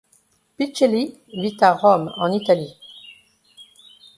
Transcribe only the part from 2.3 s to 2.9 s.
Italie.